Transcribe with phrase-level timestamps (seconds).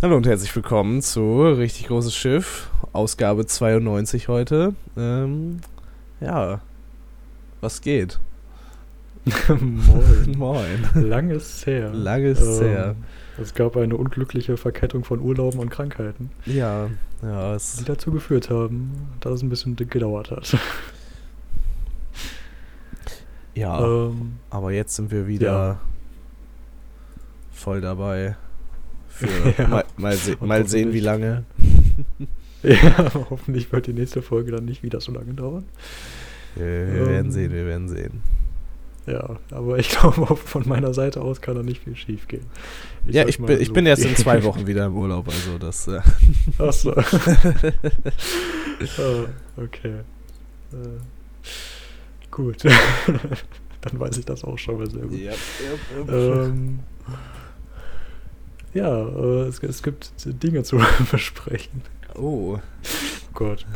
[0.00, 4.76] Hallo und herzlich willkommen zu Richtig Großes Schiff, Ausgabe 92 heute.
[4.96, 5.58] Ähm,
[6.20, 6.60] ja,
[7.60, 8.20] was geht?
[9.48, 10.34] Moin.
[10.36, 10.88] Moin.
[10.94, 11.90] Lang ist es her.
[11.92, 12.94] Lange ist es her.
[12.96, 13.04] Ähm,
[13.42, 16.90] Es gab eine unglückliche Verkettung von Urlauben und Krankheiten, Ja,
[17.20, 20.56] ja, die es, dazu geführt haben, dass es ein bisschen gedauert hat.
[23.56, 25.80] ja Ähm, aber jetzt sind wir wieder ja.
[27.50, 28.36] voll dabei.
[29.18, 29.68] Für Ja.
[29.68, 31.44] mal, mal, se mal sehen, wie lange.
[32.62, 35.64] ja, hoffentlich wird die nächste Folge dann nicht wieder so lange dauern.
[36.54, 37.32] Wir, wir werden Ähm.
[37.32, 38.22] sehen, wir werden sehen.
[39.06, 42.44] Ja, aber ich glaube, von meiner Seite aus kann da nicht viel schief gehen.
[43.06, 45.56] ja, sag ich bin, ich so bin erst in zwei Wochen wieder im Urlaub, also
[45.58, 45.88] das.
[45.88, 46.00] Äh,
[46.58, 46.92] Achso.
[46.92, 47.04] ah,
[49.56, 49.94] okay.
[50.72, 51.00] Äh,
[52.30, 52.64] gut.
[53.80, 55.18] dann weiß ich das auch schon mal sehr gut.
[55.18, 55.32] ja,
[56.08, 56.80] Ähm,
[58.74, 61.82] ja, äh, es, es gibt Dinge zu besprechen.
[62.14, 62.58] Oh.
[62.58, 62.60] Oh
[63.34, 63.66] Gott.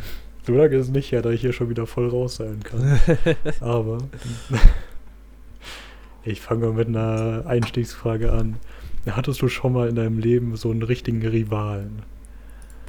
[0.45, 2.99] So lange ist es nicht her, da ich hier schon wieder voll raus sein kann.
[3.61, 3.99] Aber
[6.25, 8.57] ich fange mal mit einer Einstiegsfrage an.
[9.09, 12.03] Hattest du schon mal in deinem Leben so einen richtigen Rivalen?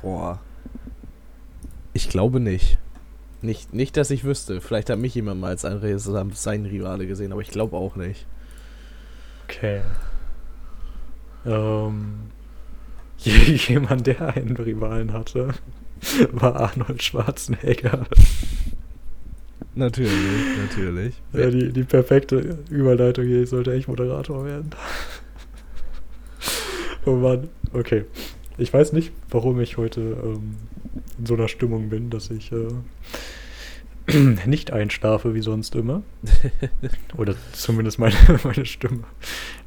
[0.02, 0.40] Boah.
[1.94, 2.78] Ich glaube nicht.
[3.42, 4.62] Nicht, nicht, dass ich wüsste.
[4.62, 7.96] Vielleicht hat mich jemand mal als ein, Re- sein Rivale gesehen, aber ich glaube auch
[7.96, 8.26] nicht.
[9.48, 9.82] Okay.
[11.46, 12.32] Ähm,
[13.18, 15.50] jemand, der einen Rivalen hatte,
[16.32, 18.06] war Arnold Schwarzenegger.
[19.76, 20.12] Natürlich,
[20.56, 21.22] natürlich.
[21.32, 23.42] Ja, die, die perfekte Überleitung hier.
[23.42, 24.70] Ich sollte echt Moderator werden.
[27.06, 27.50] oh Mann.
[27.74, 28.06] Okay.
[28.60, 30.58] Ich weiß nicht, warum ich heute ähm,
[31.18, 32.68] in so einer Stimmung bin, dass ich äh,
[34.46, 36.04] nicht einschlafe wie sonst immer.
[37.18, 39.06] Oder zumindest meine, meine Stimme.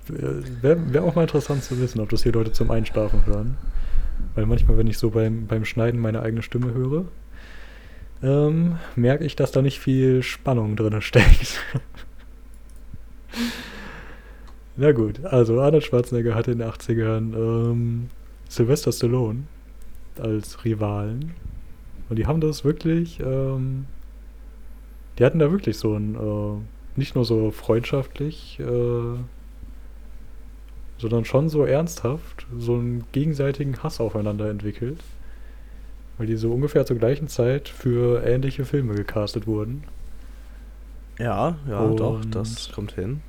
[0.08, 3.56] Wäre wär auch mal interessant zu wissen, ob das hier Leute zum Einschlafen hören.
[4.34, 7.06] Weil manchmal, wenn ich so beim, beim Schneiden meine eigene Stimme höre,
[8.22, 11.60] ähm, merke ich, dass da nicht viel Spannung drin steckt.
[14.76, 18.08] Na gut, also Arnold Schwarzenegger hatte in den 80ern ähm,
[18.48, 19.44] Sylvester Stallone
[20.18, 21.32] als Rivalen.
[22.08, 23.86] Und die haben das wirklich, ähm,
[25.18, 29.18] die hatten da wirklich so ein, äh, nicht nur so freundschaftlich, äh,
[30.98, 35.00] sondern schon so ernsthaft, so einen gegenseitigen Hass aufeinander entwickelt.
[36.18, 39.84] Weil die so ungefähr zur gleichen Zeit für ähnliche Filme gecastet wurden.
[41.18, 43.20] Ja, ja, doch, Und- das kommt hin.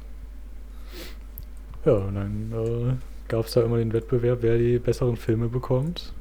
[1.85, 2.93] Ja, und dann äh,
[3.29, 6.13] gab es da immer den Wettbewerb, wer die besseren Filme bekommt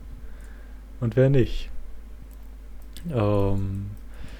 [1.00, 1.70] und wer nicht.
[3.12, 3.86] Ähm,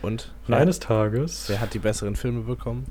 [0.03, 0.33] Und?
[0.49, 2.87] und eines Tages, Wer hat die besseren Filme bekommen?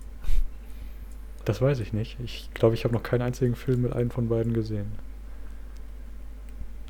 [1.45, 2.17] Das weiß ich nicht.
[2.23, 4.91] Ich glaube, ich habe noch keinen einzigen Film mit einem von beiden gesehen.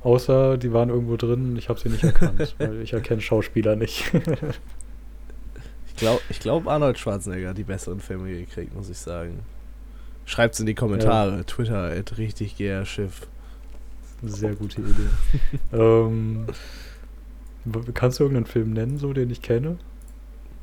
[0.01, 3.75] Außer die waren irgendwo drin und ich habe sie nicht erkannt, weil ich erkenne Schauspieler
[3.75, 4.11] nicht.
[5.87, 9.39] Ich glaube, ich glaub, Arnold Schwarzenegger hat die besseren Filme gekriegt, muss ich sagen.
[10.25, 11.45] Schreibt's in die Kommentare.
[11.45, 13.27] Twitter, at richtig Schiff.
[14.21, 15.09] Sehr gute Idee.
[15.71, 16.47] ähm,
[17.93, 19.77] kannst du irgendeinen Film nennen, so den ich kenne?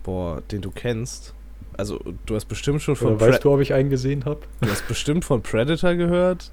[0.02, 1.32] Boah, den du kennst.
[1.76, 4.40] Also, du hast bestimmt schon von Oder weißt du, ob ich einen gesehen habe?
[4.60, 6.50] Du hast bestimmt von Predator gehört,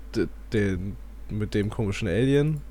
[0.53, 0.96] den
[1.30, 2.62] mit dem komischen Alien.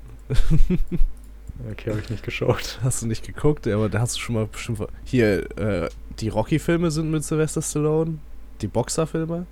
[1.71, 2.79] Okay, habe ich nicht geschaut.
[2.83, 4.79] Hast du nicht geguckt, aber da hast du schon mal bestimmt.
[5.03, 5.89] Hier, äh,
[6.19, 8.19] die Rocky-Filme sind mit Sylvester Stallone.
[8.61, 9.45] Die Boxer-Filme.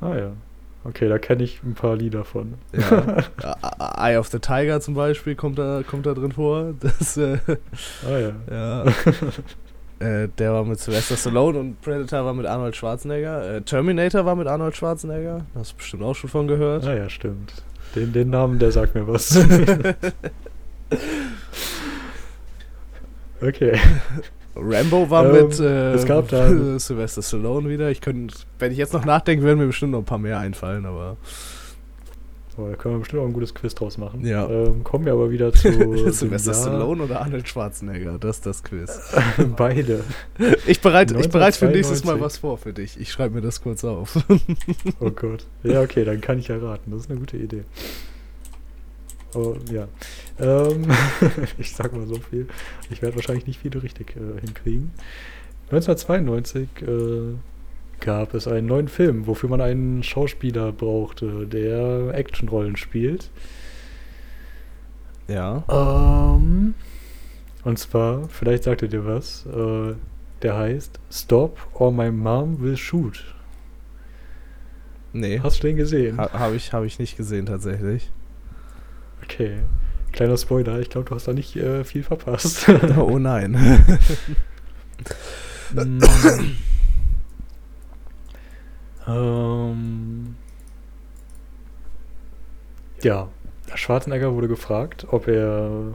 [0.00, 0.32] Ah ja.
[0.84, 2.54] Okay, da kenne ich ein paar Lieder von.
[2.72, 3.24] Ja.
[3.98, 6.74] Eye of the Tiger zum Beispiel kommt da, kommt da drin vor.
[6.80, 7.38] Das, äh,
[8.06, 8.32] Ah ja.
[8.50, 8.84] ja.
[10.00, 13.56] äh, der war mit Sylvester Stallone und Predator war mit Arnold Schwarzenegger.
[13.56, 15.44] Äh, Terminator war mit Arnold Schwarzenegger.
[15.54, 16.84] Hast du bestimmt auch schon von gehört.
[16.86, 17.52] Ah ja, stimmt.
[17.94, 19.36] Den, den Namen, der sagt mir was.
[23.40, 23.78] okay.
[24.56, 26.48] Rambo war Ähm, mit äh, es gab da-
[26.78, 27.90] Sylvester Stallone wieder.
[27.90, 30.84] Ich könnte, wenn ich jetzt noch nachdenke, werden mir bestimmt noch ein paar mehr einfallen,
[30.86, 31.16] aber
[32.58, 34.26] Oh, da können wir bestimmt auch ein gutes Quiz draus machen.
[34.26, 34.48] Ja.
[34.48, 36.10] Ähm, kommen wir aber wieder zu.
[36.10, 39.14] Sylvester Stallone oder Arnold Schwarzenegger, das ist das Quiz.
[39.56, 40.02] Beide.
[40.66, 42.20] Ich bereite ich bereit für nächstes Mal 1992.
[42.20, 42.98] was vor für dich.
[42.98, 44.18] Ich schreibe mir das kurz auf.
[45.00, 45.46] Oh Gott.
[45.62, 46.90] Ja, okay, dann kann ich ja raten.
[46.90, 47.62] Das ist eine gute Idee.
[49.34, 49.86] Oh, ja.
[50.40, 50.86] Ähm,
[51.58, 52.48] ich sag mal so viel.
[52.90, 54.90] Ich werde wahrscheinlich nicht viele richtig äh, hinkriegen.
[55.70, 56.86] 1992 äh,
[58.00, 63.30] gab es einen neuen Film, wofür man einen Schauspieler brauchte, der Actionrollen spielt.
[65.26, 65.64] Ja.
[65.68, 66.74] Ähm,
[67.64, 69.94] und zwar, vielleicht sagt ihr dir was, äh,
[70.42, 73.34] der heißt Stop or My Mom Will Shoot.
[75.12, 75.40] Nee.
[75.42, 76.18] Hast du den gesehen?
[76.18, 78.10] Ha, habe ich, hab ich nicht gesehen tatsächlich.
[79.22, 79.58] Okay.
[80.12, 82.68] Kleiner Spoiler, ich glaube, du hast da nicht äh, viel verpasst.
[82.96, 83.56] oh nein.
[89.08, 90.36] Ähm,
[93.02, 93.28] ja,
[93.74, 95.94] Schwarzenegger wurde gefragt, ob er,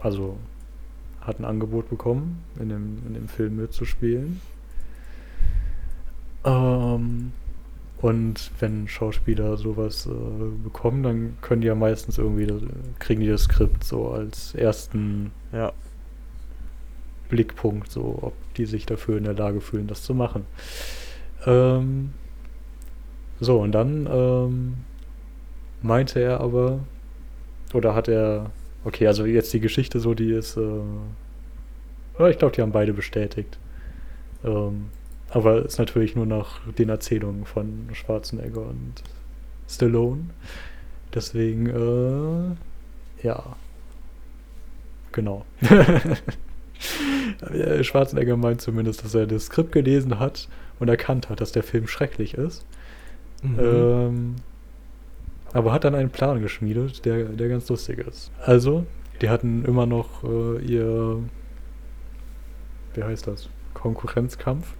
[0.00, 0.36] also
[1.20, 4.40] hat ein Angebot bekommen, in dem, in dem Film mitzuspielen.
[6.44, 7.32] Ähm,
[8.00, 12.60] und wenn Schauspieler sowas äh, bekommen, dann können die ja meistens irgendwie, das,
[12.98, 15.72] kriegen die das Skript so als ersten Ja.
[17.28, 20.44] Blickpunkt, so ob die sich dafür in der Lage fühlen, das zu machen.
[21.46, 22.12] Ähm,
[23.40, 24.74] so, und dann ähm,
[25.82, 26.80] meinte er aber,
[27.74, 28.50] oder hat er,
[28.84, 33.58] okay, also jetzt die Geschichte so, die ist, äh, ich glaube, die haben beide bestätigt.
[34.44, 34.90] Ähm,
[35.30, 39.02] aber ist natürlich nur nach den Erzählungen von Schwarzenegger und
[39.68, 40.26] Stallone.
[41.14, 43.56] Deswegen, äh, ja.
[45.12, 45.44] Genau.
[47.52, 50.48] Äh, Schwarzenegger meint zumindest, dass er das Skript gelesen hat
[50.82, 52.66] und erkannt hat, dass der Film schrecklich ist.
[53.40, 53.58] Mhm.
[53.60, 54.36] Ähm,
[55.52, 58.32] aber hat dann einen Plan geschmiedet, der, der ganz lustig ist.
[58.44, 58.84] Also,
[59.20, 61.18] die hatten immer noch äh, ihr,
[62.94, 64.74] wie heißt das, Konkurrenzkampf.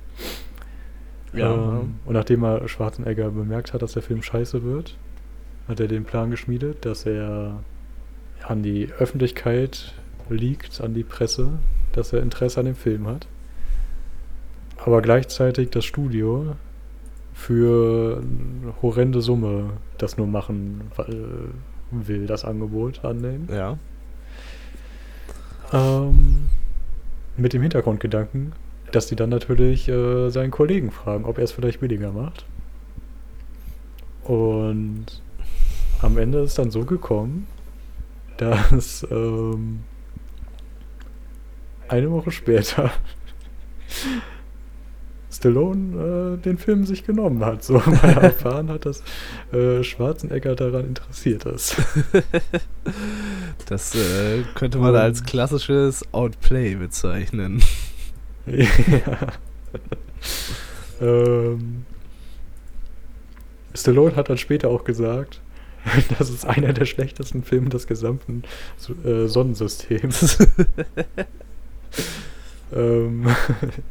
[1.33, 1.55] ja.
[1.55, 4.97] Ähm, und nachdem er Schwarzenegger bemerkt hat, dass der Film scheiße wird,
[5.69, 7.61] hat er den Plan geschmiedet, dass er
[8.43, 9.95] an die Öffentlichkeit
[10.29, 11.61] liegt, an die Presse,
[11.93, 13.29] dass er Interesse an dem Film hat.
[14.85, 16.57] Aber gleichzeitig das Studio
[17.35, 20.91] für eine horrende Summe das nur machen
[21.91, 23.49] will, das Angebot annehmen.
[23.53, 23.79] ja.
[25.73, 26.51] Ähm,
[27.37, 28.53] mit dem Hintergrundgedanken,
[28.91, 32.45] dass die dann natürlich äh, seinen Kollegen fragen, ob er es vielleicht billiger macht.
[34.25, 35.07] Und
[36.03, 37.47] am Ende ist dann so gekommen,
[38.37, 39.81] dass ähm,
[41.89, 42.91] eine Woche später
[45.43, 49.03] Stallone äh, den Film sich genommen hat, so weil er erfahren hat, dass
[49.53, 51.77] äh, Schwarzenegger daran interessiert ist.
[53.67, 55.01] Das äh, könnte man Ähm.
[55.01, 57.63] als klassisches Outplay bezeichnen.
[58.47, 59.33] ja.
[61.01, 61.85] ähm,
[63.73, 65.41] Stallone hat dann später auch gesagt,
[66.19, 68.43] das ist einer der schlechtesten Filme des gesamten
[69.05, 70.39] äh, Sonnensystems.
[72.75, 73.27] ähm,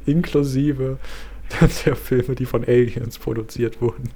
[0.06, 1.00] inklusive
[1.86, 4.10] der Filme, die von Aliens produziert wurden.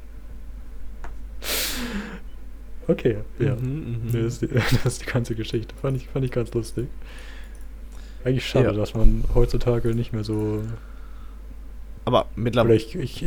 [2.87, 3.55] Okay, ja.
[3.55, 4.11] Mhm, mhm.
[4.11, 5.73] Das, ist die, das ist die ganze Geschichte.
[5.81, 6.87] Fand ich, fand ich ganz lustig.
[8.23, 8.73] Eigentlich schade, Ja.
[8.73, 10.63] dass man heutzutage nicht mehr so.
[12.05, 13.25] Aber mittler Oder ich, ich,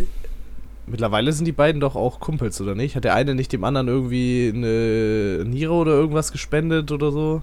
[0.86, 2.94] mittlerweile sind die beiden doch auch Kumpels, oder nicht?
[2.96, 7.42] Hat der eine nicht dem anderen irgendwie eine Niere oder irgendwas gespendet oder so?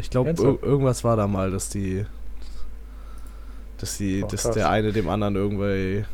[0.00, 2.06] Ich glaube, ir irgendwas war da mal, dass die.
[3.78, 4.54] Dass die, Boah, dass krass.
[4.54, 6.04] der eine dem anderen irgendwie.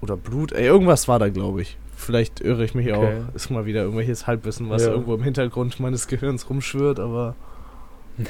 [0.00, 1.76] Oder Blut, ey, irgendwas war da, glaube ich.
[1.96, 3.20] Vielleicht irre ich mich Okay.
[3.30, 3.34] auch.
[3.34, 4.90] Ist mal wieder irgendwelches Halbwissen, was Ja.
[4.90, 7.34] irgendwo im Hintergrund meines Gehirns rumschwirrt, aber.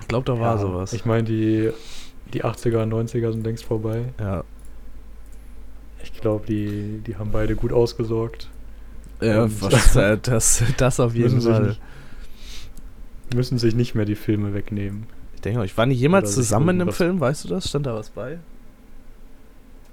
[0.00, 0.92] Ich glaube, da war ja, sowas.
[0.92, 1.70] Ich meine, die,
[2.32, 4.04] die 80er und 90er sind längst vorbei.
[4.20, 4.44] ja.
[6.02, 8.48] Ich glaube, die, die haben beide gut ausgesorgt.
[9.20, 11.66] Ja, Und- was, äh, das, das auf jeden Müssen sich, Fall.
[11.66, 11.80] nicht,
[13.34, 15.06] müssen sich nicht mehr die Filme wegnehmen.
[15.46, 17.68] Ich denke ich war nicht jemals zusammen in einem Film, weißt du das?
[17.68, 18.38] Stand da was bei?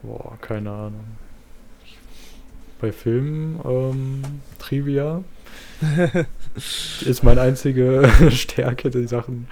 [0.02, 1.04] Boah, keine Ahnung.
[2.82, 4.24] Bei Filmen, ähm,
[4.58, 5.24] Trivia,
[7.06, 9.48] ist meine einzige Stärke, die Sachen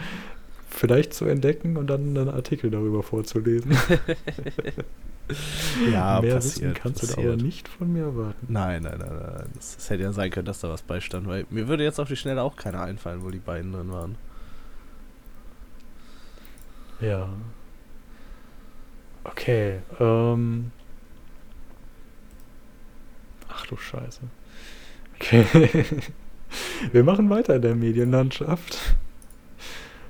[0.71, 3.77] vielleicht zu entdecken und dann einen Artikel darüber vorzulesen.
[5.89, 7.33] Ja, Mehr passiert, Wissen kannst du da passiert.
[7.33, 8.47] aber nicht von mir erwarten.
[8.49, 9.45] Nein, nein, nein, nein.
[9.53, 12.09] Das, das hätte ja sein können, dass da was beistand, weil mir würde jetzt auf
[12.09, 14.15] die Schnelle auch keiner einfallen, wo die beiden drin waren.
[17.01, 17.29] Ja.
[19.23, 20.71] Okay, ähm.
[23.49, 24.21] Ach du Scheiße.
[25.15, 25.45] Okay.
[26.91, 28.95] Wir machen weiter in der Medienlandschaft.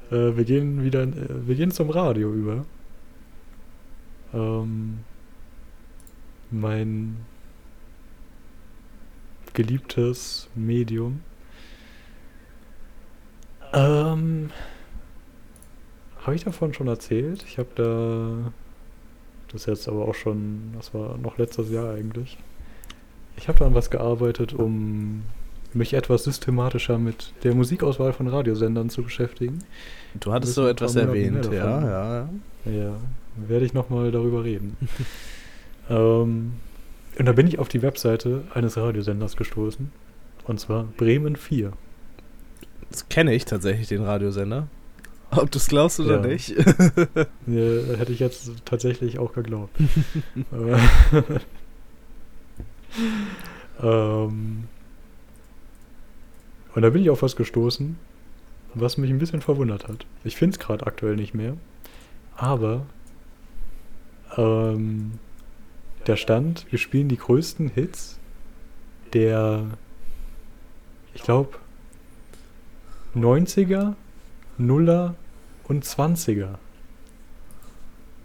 [0.10, 2.65] Äh, wir gehen wieder, in- äh, wir gehen zum Radio über.
[4.33, 5.00] Ähm,
[6.50, 7.17] mein
[9.53, 11.21] geliebtes Medium.
[13.74, 14.50] Ähm,
[16.21, 17.43] habe ich davon schon erzählt?
[17.47, 18.51] Ich habe da,
[19.51, 22.37] das ist jetzt aber auch schon, das war noch letztes Jahr eigentlich.
[23.37, 25.23] Ich habe da an was gearbeitet, um
[25.73, 29.59] mich etwas systematischer mit der Musikauswahl von Radiosendern zu beschäftigen.
[30.19, 32.29] Du hattest so etwas erwähnt, ja, ja.
[32.65, 32.95] Ja,
[33.37, 34.77] werde ich nochmal darüber reden.
[35.89, 36.53] ähm,
[37.17, 39.91] und da bin ich auf die Webseite eines Radiosenders gestoßen,
[40.45, 41.71] Und zwar Bremen 4.
[42.89, 44.67] Das kenne ich tatsächlich, den Radiosender.
[45.31, 46.27] Ob du es glaubst oder Ja.
[46.27, 46.50] nicht.
[46.50, 49.75] Ja, hätte ich jetzt tatsächlich auch geglaubt.
[50.51, 50.77] Äh,
[53.81, 54.67] ähm,
[56.75, 57.97] und da bin ich auf was gestoßen,
[58.73, 60.05] was mich ein bisschen verwundert hat.
[60.23, 61.57] Ich finde es gerade aktuell nicht mehr.
[62.35, 62.85] Aber
[64.38, 65.13] ähm,
[66.05, 68.17] da stand, wir spielen die größten Hits
[69.13, 69.65] der,
[71.13, 71.57] ich glaube,
[73.15, 73.95] 90er,
[74.58, 75.15] Nuller
[75.67, 76.55] und 20er.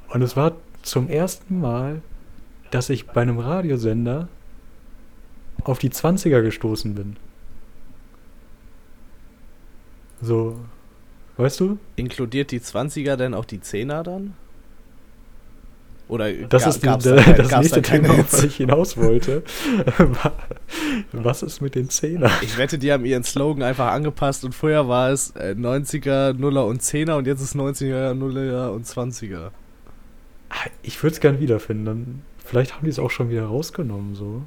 [0.09, 0.52] Und es war
[0.83, 2.02] zum ersten Mal,
[2.71, 4.28] dass ich bei einem Radiosender
[5.64, 7.16] auf die 20er gestoßen bin.
[10.21, 10.59] So,
[11.37, 11.78] weißt du?
[11.97, 14.35] Inkludiert die 20er denn auch die 10er dann?
[16.08, 18.96] Oder Das ga- ist gab's da, da das nächste da Thema, auf was ich hinaus
[18.96, 19.42] wollte.
[21.12, 22.30] Was ist mit den Zehnern?
[22.42, 26.64] Ich wette, die haben ihren Slogan einfach angepasst und vorher war es äh, 90er, Nuller
[26.66, 29.50] und 10er und jetzt ist 90er, Nuller und 20er.
[30.82, 31.84] Ich würde es gern wiederfinden.
[31.84, 34.42] Dann, vielleicht haben die es auch schon wieder rausgenommen, so.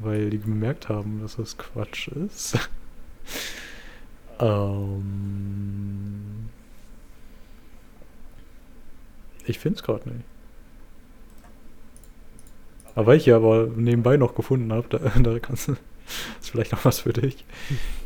[0.00, 2.58] Weil die gemerkt haben, dass das Quatsch ist.
[4.40, 6.48] ähm,
[9.46, 10.24] ich finde es gerade nicht.
[13.00, 15.72] Aber weil ich ja aber nebenbei noch gefunden habe, da, da kannst du,
[16.38, 17.46] ist vielleicht noch was für dich.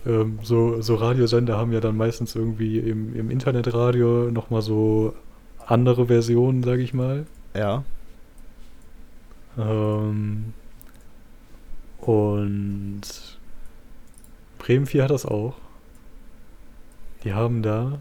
[0.06, 5.12] Ähm, so, so Radiosender haben ja dann meistens irgendwie im, im Internetradio nochmal so
[5.66, 7.26] andere Versionen, sage ich mal.
[7.56, 7.82] Ja.
[9.58, 10.54] Ähm,
[11.98, 13.02] und
[14.58, 15.56] Bremen 4 hat das auch.
[17.24, 17.98] Die haben da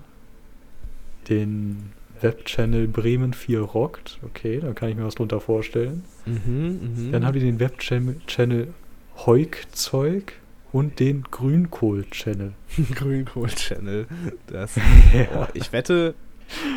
[1.28, 1.92] den
[2.24, 4.20] Webchannel Bremen 4 rockt.
[4.24, 6.04] Okay, da kann ich mir was drunter vorstellen.
[6.26, 7.12] Mhm, mhm.
[7.12, 8.74] Dann haben die den Webchannel
[9.26, 10.34] Heukzeug
[10.72, 12.54] und den Grünkohl-Channel.
[12.96, 14.08] Grünkohl-Channel.
[14.48, 14.76] Das.
[15.14, 15.26] Ja.
[15.26, 16.16] Boah, ich wette,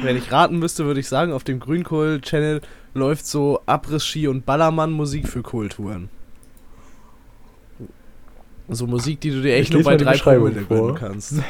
[0.02, 2.60] wenn ich raten müsste, würde ich sagen, auf dem Grünkohl-Channel
[2.92, 6.10] läuft so Abriss-Ski und Ballermann-Musik für Kohltouren.
[8.68, 11.34] So Musik, die du dir echt nur bei drei Promille gönnen kannst.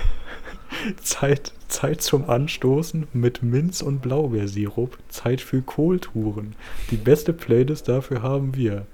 [1.02, 4.98] Zeit, Zeit zum Anstoßen mit Minz- und Blaubeersirup.
[5.08, 6.54] Zeit für Kohltouren.
[6.90, 8.86] Die beste Playlist dafür haben wir.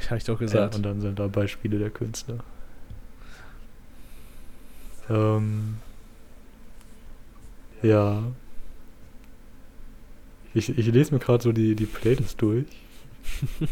[0.00, 0.74] Ich habe ich doch Ja, gesagt.
[0.76, 2.38] und dann sind da Beispiele der Künstler.
[5.08, 5.76] Ähm,
[7.82, 8.22] ja.
[10.54, 12.66] Ich, ich lese mir gerade so die, die Playlist durch.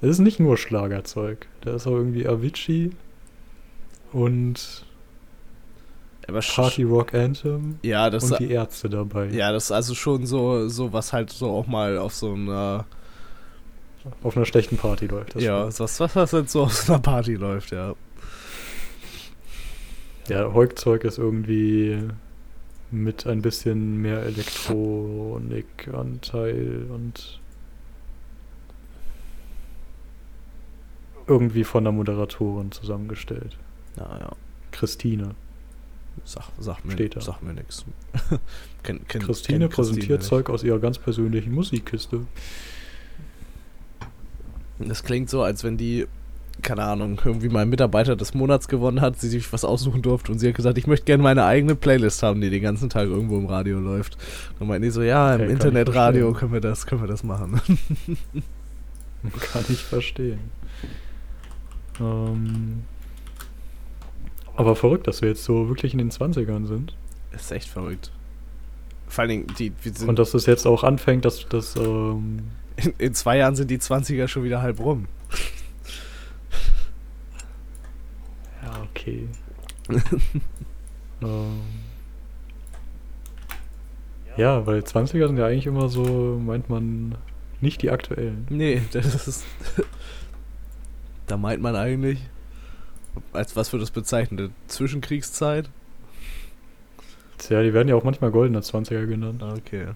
[0.00, 1.48] Es ist nicht nur Schlagerzeug.
[1.62, 2.92] Da ist auch irgendwie Avicii
[4.12, 4.86] und
[6.28, 9.28] Aber Party Rock Anthem ja, das und die Ärzte dabei.
[9.28, 12.84] ja, das ist also schon so, so was halt so auch mal auf so einer
[14.22, 17.34] Auf einer schlechten Party läuft ja, was, was, was halt so auf so einer Party
[17.34, 17.94] läuft, ja.
[20.28, 22.02] Ja, Heukzeug ist irgendwie
[22.90, 27.40] mit ein bisschen mehr Elektronikanteil und
[31.26, 33.58] irgendwie von der Moderatorin zusammengestellt.
[33.96, 34.32] Ja, ja.
[34.70, 35.34] Christine.
[36.24, 37.20] Sag, sag mir, Steht da.
[37.20, 37.54] sag mir
[38.82, 40.22] kenn, Christine kenn präsentiert.
[40.22, 42.20] Zeug aus ihrer ganz persönlichen Musikkiste.
[44.78, 46.06] Das klingt so, als wenn die,
[46.62, 50.30] keine Ahnung, irgendwie mal einen Mitarbeiter des Monats gewonnen hat, sie sich was aussuchen durfte
[50.30, 53.08] und sie hat gesagt, ich möchte gerne meine eigene Playlist haben, die den ganzen Tag
[53.08, 54.16] irgendwo im Radio läuft.
[54.58, 57.60] Dann meinten die so, ja, im ich Internetradio können wir das, können wir das machen.
[59.52, 60.38] Kann ich verstehen.
[62.00, 62.84] Ähm,
[64.58, 66.96] aber verrückt, dass wir jetzt so wirklich in den 20ern sind.
[67.30, 68.10] Das ist echt verrückt.
[69.06, 69.72] Vor allen Dingen, die,
[70.04, 72.40] Und dass es jetzt auch anfängt, dass das ähm,
[72.76, 75.06] in, in zwei Jahren sind die 20er schon wieder halb rum.
[78.60, 79.28] Ja, okay.
[81.22, 81.60] ähm,
[84.36, 86.02] ja, weil 20er sind ja eigentlich immer so,
[86.44, 87.14] meint man,
[87.60, 88.46] nicht die aktuellen.
[88.50, 89.44] Nee, das ist.
[91.28, 92.18] da meint man eigentlich.
[93.32, 94.50] Als was wird das bezeichnet?
[94.68, 95.68] Zwischenkriegszeit?
[97.38, 99.42] Tja, die werden ja auch manchmal goldene 20er genannt.
[99.42, 99.88] Okay.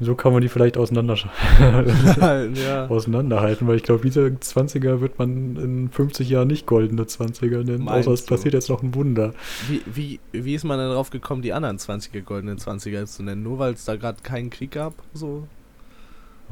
[0.00, 1.16] So kann man die vielleicht auseinander
[2.54, 2.86] ja.
[2.86, 7.84] auseinanderhalten, weil ich glaube, diese 20er wird man in 50 Jahren nicht goldene 20er nennen,
[7.84, 8.34] Meinst außer es du?
[8.34, 9.34] passiert jetzt noch ein Wunder.
[9.66, 13.42] Wie, wie, wie ist man denn drauf gekommen, die anderen 20er goldenen 20er zu nennen?
[13.42, 14.94] Nur weil es da gerade keinen Krieg gab?
[15.14, 15.48] So?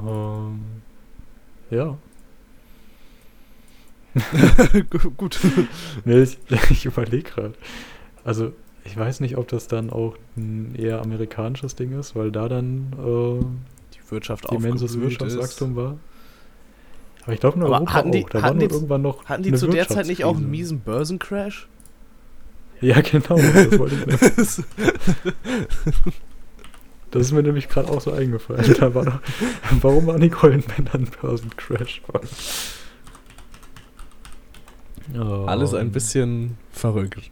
[0.01, 0.61] Ähm,
[1.71, 1.97] ja.
[4.91, 5.39] Gu- Gut.
[6.05, 6.39] Nee, ich,
[6.71, 7.55] ich überlege gerade.
[8.25, 8.53] Also,
[8.85, 12.93] ich weiß nicht, ob das dann auch ein eher amerikanisches Ding ist, weil da dann
[12.99, 13.45] äh,
[13.95, 15.97] Die Wirtschaft immenses Wirtschaftswachstum war.
[17.25, 18.31] Aber ich glaube in Europa hatten die- auch.
[18.31, 20.51] Da hatten war die- nur irgendwann noch Hatten die zu der Zeit nicht auch einen
[20.51, 21.69] miesen Börsencrash?
[22.81, 23.37] Ja, genau.
[23.39, 24.07] Das, wollte ich
[24.37, 24.67] nicht.
[27.11, 28.75] das ist mir nämlich gerade auch so eingefallen.
[28.79, 29.19] Da war doch,
[29.81, 32.03] warum waren die Goldmänner ein Börsencrash?
[35.15, 35.45] Oh.
[35.47, 37.31] Alles ein bisschen verrückt.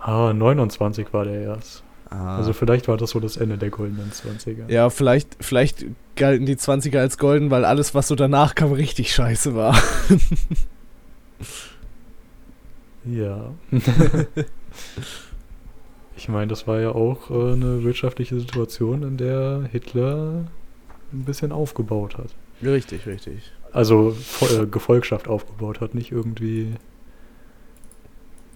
[0.00, 1.82] Ah, 29 war der erst.
[2.10, 2.36] Ah.
[2.36, 4.70] Also vielleicht war das so das Ende der goldenen 20er.
[4.70, 9.14] ja, vielleicht, vielleicht galten die 20er als golden, weil alles, was so danach kam, richtig
[9.14, 9.76] scheiße war.
[13.04, 13.52] Ja.
[16.16, 20.44] ich meine, das war ja auch äh, eine wirtschaftliche Situation, in der Hitler
[21.12, 22.28] ein bisschen aufgebaut hat.
[22.62, 23.52] Richtig, richtig.
[23.72, 26.74] Also äh, Gefolgschaft aufgebaut hat, nicht irgendwie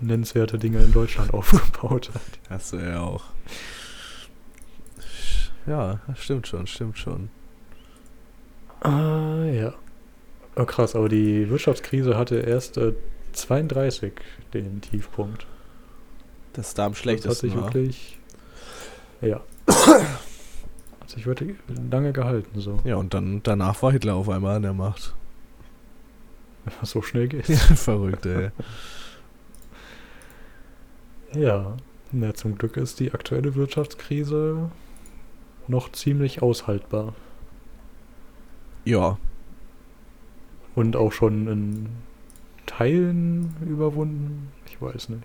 [0.00, 2.22] nennenswerte Dinge in Deutschland aufgebaut hat.
[2.50, 3.24] Hast du ja auch.
[5.66, 7.30] Ja, stimmt schon, stimmt schon.
[8.80, 9.74] Ah, ja.
[10.54, 12.92] Oh, krass, aber die Wirtschaftskrise hatte erst äh,
[13.32, 14.12] 32
[14.54, 15.46] den Tiefpunkt.
[16.52, 18.18] Das ist da am Das hat schlechtesten sich wirklich.
[19.20, 19.40] Ja.
[21.06, 21.56] hat sich wirklich
[21.88, 22.80] lange gehalten, so.
[22.82, 25.14] Ja, und dann danach war Hitler auf einmal an der Macht.
[26.82, 27.46] So schnell geht.
[27.46, 28.50] Verrückt, ey.
[31.32, 31.76] Ja.
[32.10, 34.68] Na, zum Glück ist die aktuelle Wirtschaftskrise
[35.68, 37.14] noch ziemlich aushaltbar.
[38.84, 39.16] Ja,
[40.74, 41.88] Und auch schon in
[42.66, 44.50] Teilen überwunden.
[44.66, 45.22] Ich weiß nicht.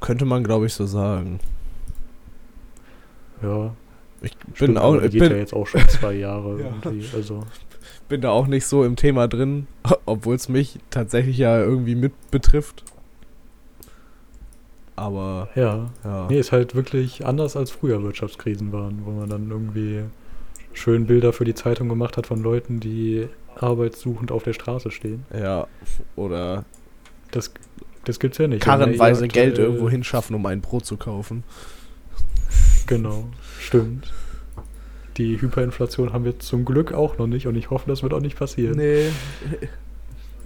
[0.00, 1.40] könnte man, glaube ich, so sagen.
[3.42, 3.74] Ja.
[4.22, 6.50] Ich bin, stimmt, auch, aber die ich geht ja bin, jetzt auch schon zwei Jahre
[6.60, 6.66] Ja.
[6.82, 7.06] irgendwie.
[7.14, 7.42] Also.
[8.08, 9.66] bin da auch nicht so im Thema drin,
[10.06, 12.84] obwohl es mich tatsächlich ja irgendwie mit betrifft.
[14.96, 15.90] Aber, Ja.
[16.04, 16.26] ja.
[16.28, 20.04] Nee, ist halt wirklich anders als früher Wirtschaftskrisen waren, wo man dann irgendwie
[20.72, 25.24] schön Bilder für die Zeitung gemacht hat von Leuten, die arbeitssuchend auf der Straße stehen.
[25.38, 25.66] Ja,
[26.16, 26.64] oder
[27.30, 27.52] Das,
[28.04, 28.64] das gibt's ja nicht.
[28.64, 31.44] Ja karrenweise Geld aktuell- irgendwo hinschaffen, um ein Brot zu kaufen.
[32.86, 33.28] Genau,
[33.60, 34.12] stimmt.
[35.16, 38.20] Die Hyperinflation haben wir zum Glück auch noch nicht und ich hoffe, das wird auch
[38.20, 38.76] nicht passieren.
[38.76, 39.08] Nee.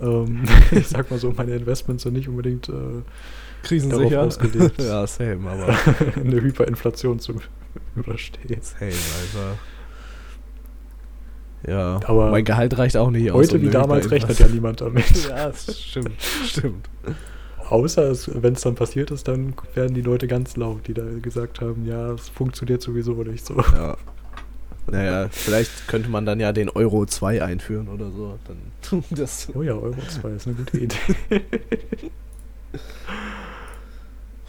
[0.00, 3.03] Ähm, ich sag mal so, meine Investments sind nicht unbedingt äh,
[3.62, 4.22] Krisensicher.
[4.22, 4.81] Ausgelegt.
[4.83, 5.68] ja, same, aber
[6.16, 7.35] eine Hyperinflation zu
[7.96, 8.62] überstehen.
[8.62, 9.59] same, Alter.
[11.66, 13.48] Ja, Aber mein Gehalt reicht auch nicht aus.
[13.48, 15.29] Heute wie damals rechnet ja niemand damit.
[15.29, 16.12] Ja, das stimmt,
[16.46, 16.88] stimmt.
[17.70, 21.61] Außer wenn es dann passiert ist, dann werden die Leute ganz laut, die da gesagt
[21.61, 23.56] haben, ja, es funktioniert sowieso nicht so.
[23.59, 23.96] Ja.
[24.88, 28.37] Naja, vielleicht könnte man dann ja den Euro 2 einführen oder so.
[28.48, 28.56] Dann
[29.11, 30.96] das, Oh ja, Euro 2 ist eine gute Idee.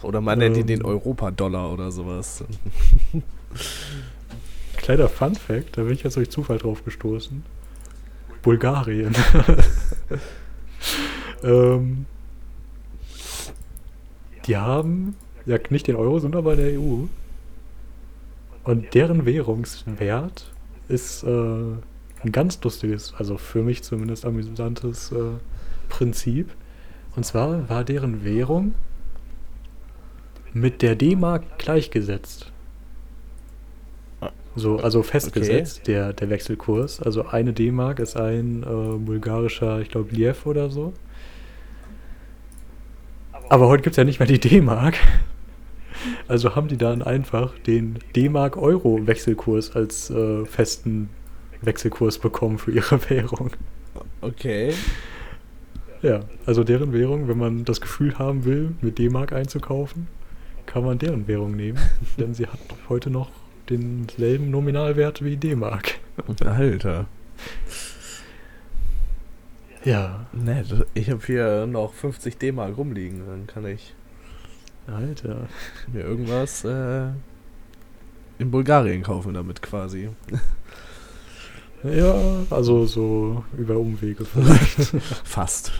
[0.02, 0.86] oder man nennt ihn den Ähm.
[0.86, 2.42] Europa-Dollar oder sowas.
[4.78, 7.44] Kleiner Fun Fact, da bin ich jetzt durch Zufall drauf gestoßen.
[8.42, 9.14] Bulgarien.
[11.44, 12.06] ähm,
[14.46, 17.04] die haben ja nicht den Euro, aber in der EU.
[18.64, 20.52] Und deren Währungswert
[20.88, 25.16] ist äh, ein ganz lustiges, also für mich zumindest amüsantes äh,
[25.88, 26.50] Prinzip.
[27.16, 28.74] Und zwar war deren Währung
[30.52, 32.52] mit der D-Mark gleichgesetzt.
[34.54, 37.00] So, also festgesetzt, der, der Wechselkurs.
[37.00, 40.92] Also eine D-Mark ist ein äh, bulgarischer, ich glaube, Liev oder so.
[43.52, 44.96] Aber heute gibt es ja nicht mehr die D-Mark.
[46.26, 51.10] Also haben die dann einfach den D-Mark-Euro-Wechselkurs als äh, festen
[51.60, 53.50] Wechselkurs bekommen für ihre Währung.
[54.22, 54.72] Okay.
[56.00, 60.08] Ja, also deren Währung, wenn man das Gefühl haben will, mit D-Mark einzukaufen,
[60.64, 61.78] kann man deren Währung nehmen,
[62.18, 63.28] denn sie hat heute noch
[63.68, 65.98] denselben Nominalwert wie D-Mark.
[66.42, 67.04] Alter.
[69.84, 70.86] Ja, Nett.
[70.94, 73.26] Ich habe hier noch 50 D-Mark rumliegen.
[73.26, 73.94] Dann kann ich
[74.86, 75.48] Alter.
[75.92, 77.08] mir irgendwas äh,
[78.38, 80.10] in Bulgarien kaufen damit quasi.
[81.82, 82.14] Ja,
[82.50, 85.02] also so über Umwege vielleicht.
[85.24, 85.72] Fast.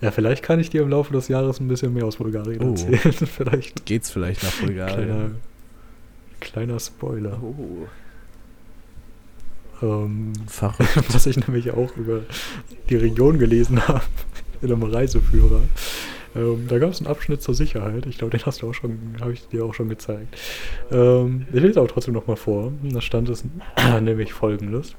[0.00, 2.70] ja, vielleicht kann ich dir im Laufe des Jahres ein bisschen mehr aus Bulgarien Oh.
[2.70, 3.12] erzählen.
[3.12, 5.36] vielleicht Geht's vielleicht nach kleiner, Bulgarien?
[6.40, 7.40] kleiner Spoiler.
[7.42, 7.88] Oh.
[9.84, 10.88] Ähm, Verrückt.
[11.14, 12.22] was ich nämlich auch über
[12.88, 14.02] die Region gelesen habe,
[14.62, 15.60] in einem Reiseführer.
[16.34, 18.06] Ähm, da gab es einen Abschnitt zur Sicherheit.
[18.06, 20.36] Ich glaube, den hast du auch schon, habe ich dir auch schon gezeigt.
[20.90, 22.72] Ähm, ich lese aber trotzdem nochmal vor.
[22.82, 23.44] Da stand es
[24.00, 24.96] nämlich folgendes.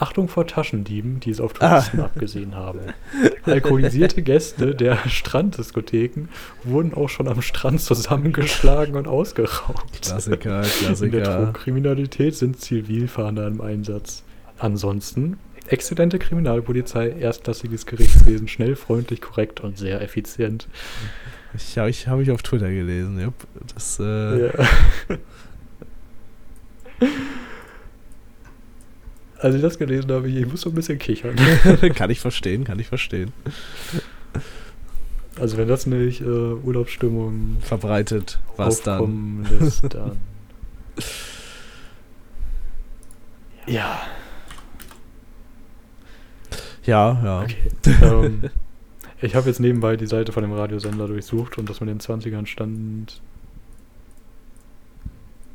[0.00, 2.04] Achtung vor Taschendieben, die es auf Touristen ah.
[2.04, 2.80] abgesehen haben.
[3.44, 6.28] Alkoholisierte Gäste der Stranddiskotheken
[6.64, 10.02] wurden auch schon am Strand zusammengeschlagen und ausgeraubt.
[10.02, 11.04] Klassiker, Klassiker.
[11.04, 14.22] In der Drogenkriminalität sind Zivilfahnder im Einsatz.
[14.58, 20.66] Ansonsten exzellente Kriminalpolizei, erstklassiges Gerichtswesen, schnell, freundlich, korrekt und sehr effizient.
[21.54, 23.32] Ich habe ich hab mich auf Twitter gelesen, ja.
[23.74, 24.52] Das, äh ja.
[29.40, 31.36] Als ich das gelesen habe, ich muss so ein bisschen kichern.
[31.94, 33.32] kann ich verstehen, kann ich verstehen.
[35.38, 39.46] Also wenn das nicht äh, Urlaubsstimmung verbreitet, was dann?
[39.60, 40.18] Lässt, dann.
[43.66, 44.00] ja.
[46.84, 47.42] Ja, ja.
[47.42, 47.56] Okay.
[48.02, 48.50] ähm,
[49.22, 52.46] ich habe jetzt nebenbei die Seite von dem Radiosender durchsucht und das mit den 20ern
[52.46, 53.22] stand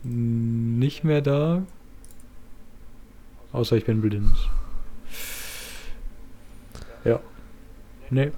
[0.04, 1.64] nicht mehr da.
[3.56, 4.36] Außer ich bin blind.
[7.06, 7.22] Ja.
[8.10, 8.32] Nee.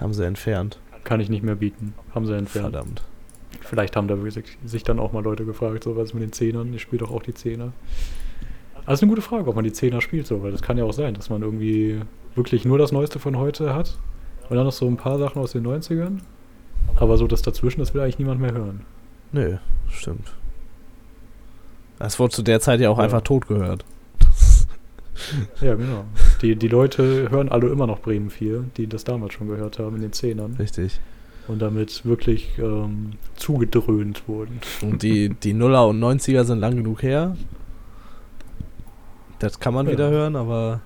[0.00, 0.80] Haben sie entfernt.
[1.04, 1.94] Kann ich nicht mehr bieten.
[2.12, 2.72] Haben sie entfernt.
[2.72, 3.04] Verdammt.
[3.60, 4.16] Vielleicht haben da
[4.64, 6.74] sich dann auch mal Leute gefragt, so was mit den Zehnern.
[6.74, 7.72] Ich spiele doch auch die Zehner.
[8.86, 10.92] Also eine gute Frage, ob man die Zehner spielt so, weil das kann ja auch
[10.92, 12.00] sein, dass man irgendwie
[12.34, 13.98] wirklich nur das Neueste von heute hat
[14.48, 16.18] und dann noch so ein paar Sachen aus den 90ern.
[16.96, 18.80] Aber so das dazwischen, das will eigentlich niemand mehr hören.
[19.30, 19.58] Nö,
[19.90, 20.34] stimmt.
[22.00, 23.04] Das wurde zu der Zeit ja auch ja.
[23.04, 23.84] einfach tot gehört.
[25.60, 26.06] ja, genau.
[26.40, 29.96] Die, die Leute hören alle immer noch Bremen 4, die das damals schon gehört haben
[29.96, 30.56] in den Zehnern.
[30.58, 30.98] Richtig.
[31.46, 34.60] Und damit wirklich ähm, zugedröhnt wurden.
[34.80, 37.36] Und die, die Nuller und 90er sind lang genug her.
[39.38, 39.92] Das kann man ja.
[39.92, 40.80] wieder hören, aber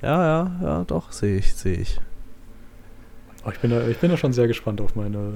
[0.00, 2.00] ja, ja, ja, doch, sehe ich, sehe ich.
[3.44, 5.34] Oh, ich, bin da, ich bin da schon sehr gespannt auf meine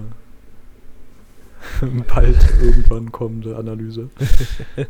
[2.14, 4.10] bald irgendwann kommende Analyse.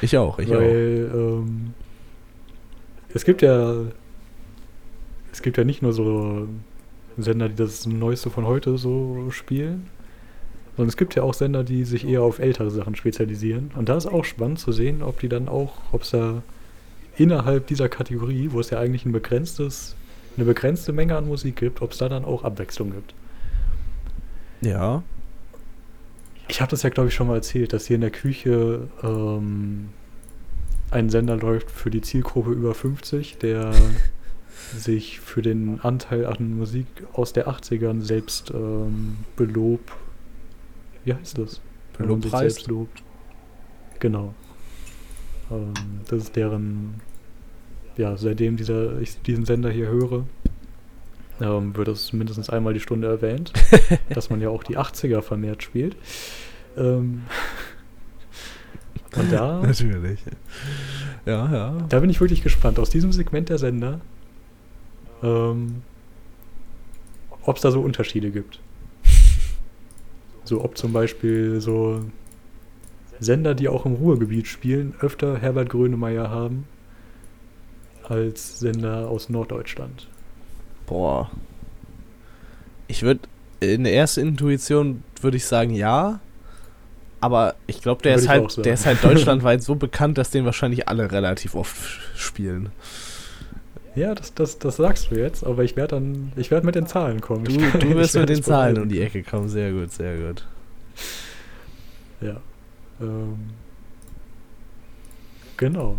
[0.00, 1.16] ich auch, ich Weil, auch.
[1.16, 1.74] Ähm,
[3.12, 3.84] es gibt ja
[5.32, 6.48] es gibt ja nicht nur so
[7.16, 9.86] Sender, die das Neueste von heute so spielen,
[10.80, 13.70] und es gibt ja auch Sender, die sich eher auf ältere Sachen spezialisieren.
[13.76, 16.42] Und da ist auch spannend zu sehen, ob die dann auch, ob es da
[17.16, 19.94] innerhalb dieser Kategorie, wo es ja eigentlich ein begrenztes,
[20.36, 23.12] eine begrenzte Menge an Musik gibt, ob es da dann auch Abwechslung gibt.
[24.60, 25.02] Ja.
[26.48, 29.90] Ich habe das ja, glaube ich, schon mal erzählt, dass hier in der Küche ähm,
[30.90, 33.72] ein Sender läuft für die Zielgruppe über 50, der
[34.76, 39.92] sich für den Anteil an Musik aus der 80ern selbst ähm, belobt
[41.04, 41.60] wie heißt das?
[41.98, 42.66] Lobpreis.
[42.66, 43.02] lobt.
[43.98, 44.34] Genau.
[45.50, 45.74] Ähm,
[46.08, 47.00] das ist deren,
[47.96, 50.24] ja, seitdem dieser, ich diesen Sender hier höre,
[51.40, 53.52] ähm, wird es mindestens einmal die Stunde erwähnt,
[54.14, 55.96] dass man ja auch die 80er vermehrt spielt.
[56.76, 57.22] Ähm,
[59.16, 59.60] und da.
[59.66, 60.20] Natürlich.
[61.26, 61.78] Ja, ja.
[61.88, 62.78] Da bin ich wirklich gespannt.
[62.78, 64.00] Aus diesem Segment der Sender,
[65.22, 65.82] ähm,
[67.42, 68.60] ob es da so Unterschiede gibt.
[70.42, 72.00] So ob zum Beispiel so
[73.20, 76.64] Sender, die auch im Ruhrgebiet spielen, öfter Herbert Grönemeyer haben
[78.02, 80.08] als Sender aus Norddeutschland.
[80.90, 81.30] Boah.
[82.88, 83.20] Ich würde
[83.60, 86.18] in der ersten Intuition würde ich sagen ja,
[87.20, 90.88] aber ich glaube, der, ist halt, der ist halt deutschlandweit so bekannt, dass den wahrscheinlich
[90.88, 91.76] alle relativ oft
[92.16, 92.70] spielen.
[93.94, 96.86] Ja, das, das, das sagst du jetzt, aber ich werde dann, ich werde mit den
[96.86, 97.44] Zahlen kommen.
[97.44, 100.44] Du, du wirst mit den Zahlen um die Ecke kommen, sehr gut, sehr gut.
[102.20, 102.36] Ja.
[103.00, 103.50] Ähm,
[105.56, 105.98] genau.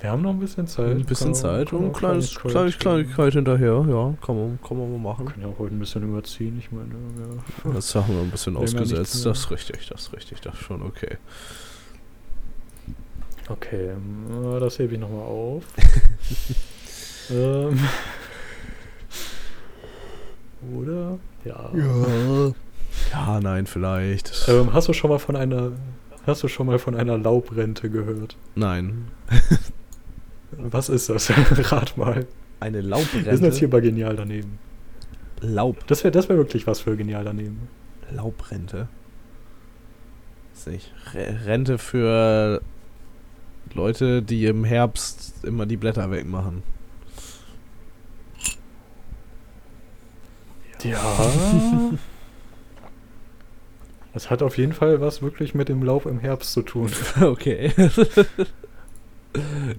[0.00, 0.96] Wir haben noch ein bisschen Zeit.
[0.96, 4.98] Ein bisschen Zeit und ein kleines, kleines Kleinigkeit hinterher, ja, kann man, kann man mal
[4.98, 5.26] machen.
[5.26, 7.72] Können ja auch heute ein bisschen überziehen, ich meine, ja.
[7.72, 10.82] Das haben wir ein bisschen ausgesetzt, das ist richtig, das ist richtig, das ist schon
[10.82, 11.18] okay.
[13.48, 15.64] Okay, ähm, das hebe ich nochmal auf.
[17.30, 17.78] ähm.
[20.74, 21.18] Oder?
[21.44, 21.70] Ja.
[21.74, 22.52] Ja.
[23.12, 24.46] Ja, nein, vielleicht.
[24.48, 25.72] Ähm, hast du schon mal von einer
[26.26, 28.36] Hast du schon mal von einer Laubrente gehört?
[28.56, 29.08] Nein.
[30.50, 31.30] Was ist das?
[31.72, 32.26] Rat mal.
[32.58, 33.26] Eine Laubrente?
[33.26, 34.58] Wir sind jetzt hier bei Genial daneben.
[35.40, 35.86] Laub.
[35.86, 37.68] Das wäre das wär wirklich was für Genial daneben.
[38.10, 38.88] Laubrente.
[40.54, 40.92] Ist nicht.
[41.14, 42.62] Rente für
[43.74, 46.62] Leute, die im Herbst immer die Blätter wegmachen.
[50.82, 50.98] Ja.
[54.16, 56.90] Es hat auf jeden Fall was wirklich mit dem Lauf im Herbst zu tun.
[57.20, 57.70] Okay.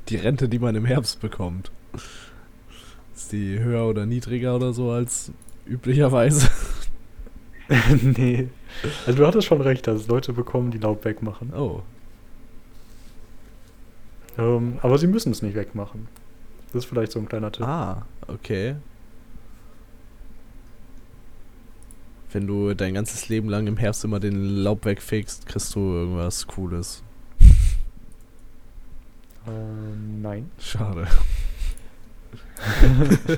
[0.10, 1.71] die Rente, die man im Herbst bekommt.
[3.15, 5.32] Ist die höher oder niedriger oder so als
[5.65, 6.50] üblicherweise?
[8.04, 8.50] nee.
[9.08, 11.52] Also du hattest schon recht, dass Leute bekommen, die Laub wegmachen.
[11.56, 11.82] Oh.
[14.38, 16.08] Ähm, aber sie müssen es nicht wegmachen.
[16.67, 17.65] Das ist vielleicht so ein kleiner Tipp.
[17.65, 18.76] Ah, okay.
[22.32, 26.46] Wenn du dein ganzes Leben lang im Herbst immer den Laub wegfegst, kriegst du irgendwas
[26.48, 27.04] Cooles.
[29.48, 30.52] Ähm, nein.
[30.60, 31.08] Schade.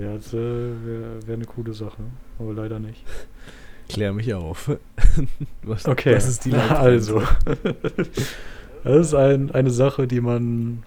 [0.00, 2.02] Ja, das äh, wäre wär eine coole Sache.
[2.38, 3.02] Aber leider nicht.
[3.88, 4.70] Klär mich auf.
[5.62, 7.16] was, Okay, was ist die Laubgrenze?
[7.16, 7.22] also.
[8.82, 10.82] Das ist ein, eine Sache, die man,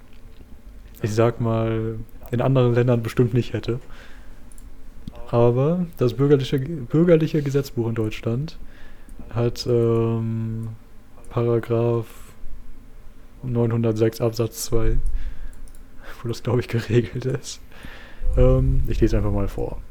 [1.02, 1.96] ich sag mal,
[2.32, 3.80] in anderen Ländern bestimmt nicht hätte.
[5.30, 8.58] Aber das bürgerliche, bürgerliche Gesetzbuch in Deutschland
[9.30, 10.70] hat ähm,
[11.30, 12.08] Paragraph
[13.44, 14.98] 906 Absatz 2,
[16.22, 17.60] wo das, glaube ich, geregelt ist.
[18.38, 19.82] Ähm, ich lese einfach mal vor.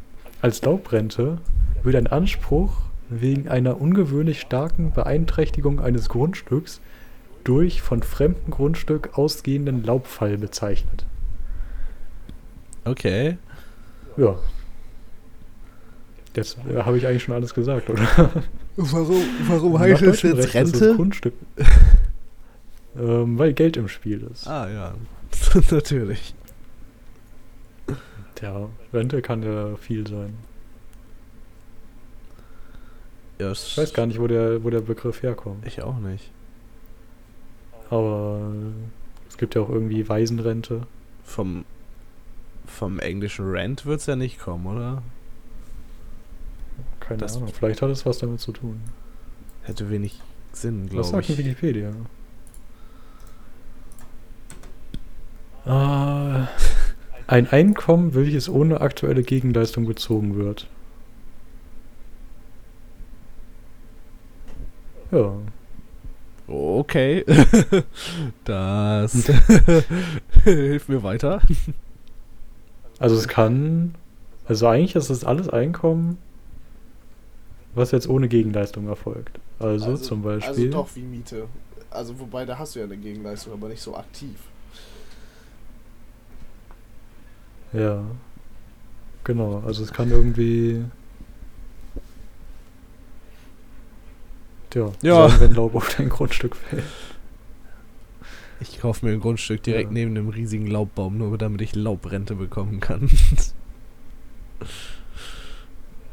[0.41, 1.39] Als Laubrente
[1.83, 2.73] wird ein Anspruch
[3.09, 6.81] wegen einer ungewöhnlich starken Beeinträchtigung eines Grundstücks
[7.45, 11.07] durch von fremdem Grundstück ausgehenden Laubfall bezeichnet.
[12.85, 13.39] Okay.
[14.17, 14.37] Ja.
[16.37, 18.07] Jetzt äh, habe ich eigentlich schon alles gesagt, oder?
[18.77, 21.33] Warum, warum Nach deutschem Recht ist das Grundstück.
[22.99, 24.47] ähm, weil Geld im Spiel ist.
[24.47, 24.95] Ah, ja.
[25.71, 26.35] Natürlich.
[28.35, 30.35] Tja, Rente kann ja viel sein.
[33.39, 35.67] Ja, Ich weiß gar nicht, wo der, wo der Begriff herkommt.
[35.67, 36.31] Ich auch nicht.
[37.89, 38.53] Aber
[39.29, 40.83] es gibt ja auch irgendwie Waisenrente.
[41.25, 41.65] Vom,
[42.67, 45.03] vom englischen Rent wird es ja nicht kommen, oder?
[47.07, 47.49] Keine Das- Ahnung.
[47.53, 48.81] Vielleicht hat es was damit zu tun.
[49.63, 50.21] Hätte wenig
[50.53, 51.39] Sinn, Was glaube sagt denn ich.
[51.45, 51.91] Wikipedia?
[55.67, 56.47] Äh,
[57.27, 60.69] ein Einkommen, welches ohne aktuelle Gegenleistung bezogen wird.
[65.11, 65.33] Ja.
[66.49, 67.25] Okay.
[68.45, 69.13] das
[70.45, 71.41] hilft mir weiter.
[72.99, 73.95] Also es kann.
[74.47, 76.19] Also eigentlich ist das alles Einkommen,
[77.77, 79.39] was jetzt ohne Gegenleistung erfolgt.
[79.59, 80.49] Also, zum Beispiel.
[80.51, 81.47] Also doch wie Miete.
[81.91, 84.37] Also wobei, da hast du ja eine Gegenleistung, aber nicht so aktiv.
[87.73, 88.03] Ja.
[89.25, 90.85] Genau, also es kann irgendwie.
[94.71, 95.29] Tja, Ja.
[95.29, 96.85] sein, wenn Laub auf dein Grundstück fällt.
[98.61, 99.93] Ich kaufe mir ein Grundstück direkt Ja.
[99.93, 103.11] neben einem riesigen Laubbaum, nur damit ich Laubrente bekommen kann.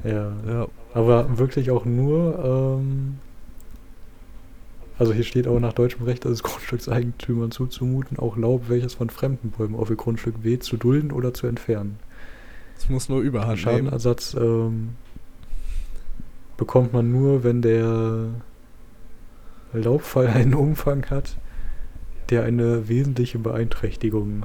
[0.04, 0.34] Ja.
[0.48, 0.68] ja.
[0.94, 3.20] Aber wirklich auch nur, ähm,
[4.98, 9.10] also hier steht auch nach deutschem Recht, dass es Grundstückseigentümern zuzumuten, auch Laub, welches von
[9.10, 12.00] fremden Bäumen auf ihr Grundstück weht, zu dulden oder zu entfernen.
[12.78, 13.60] Es muss nur Überhand.
[13.60, 14.90] Schadenersatz ähm,
[16.58, 18.28] bekommt man nur, wenn der
[19.74, 21.38] Laubfall einen Umfang hat,
[22.30, 24.44] der eine wesentliche Beeinträchtigung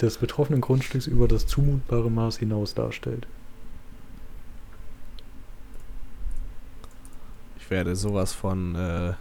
[0.00, 3.26] des betroffenen Grundstücks über das zumutbare Maß hinaus darstellt.
[7.68, 9.12] Ich werde sowas von äh,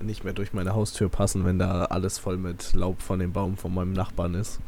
[0.00, 3.56] nicht mehr durch meine Haustür passen, wenn da alles voll mit Laub von dem Baum
[3.56, 4.60] von meinem Nachbarn ist.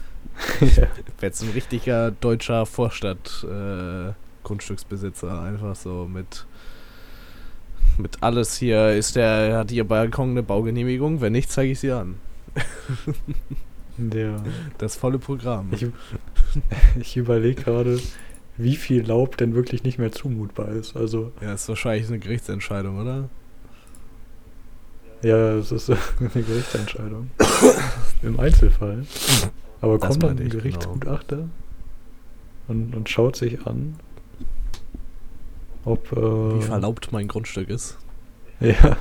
[0.60, 0.86] ja.
[0.94, 5.42] Ich werde so ein richtiger deutscher Vorstadt-Grundstücksbesitzer.
[5.42, 6.46] einfach so mit.
[7.98, 11.20] Mit alles hier ist der, hat ihr Balkon eine Baugenehmigung?
[11.20, 12.20] Wenn nicht, zeige ich sie an.
[13.96, 14.44] Der,
[14.78, 15.70] Das volle Programm.
[15.72, 15.88] ich
[17.00, 17.98] ich überlege gerade,
[18.58, 20.96] wie viel Laub denn wirklich nicht mehr zumutbar ist.
[20.96, 23.28] Also, ja, ist wahrscheinlich eine Gerichtsentscheidung, oder?
[25.22, 25.90] ja, es ist
[26.20, 27.30] eine Gerichtsentscheidung.
[28.22, 29.04] Im Einzelfall.
[29.80, 30.50] Aber Das kommt dann ein genau.
[30.50, 31.48] Gerichtsgutachter
[32.68, 33.96] und, und schaut sich an,
[35.84, 36.12] ob.
[36.12, 36.16] Äh,
[36.58, 37.98] Wie verlaubt mein Grundstück ist.
[38.60, 38.96] Ja,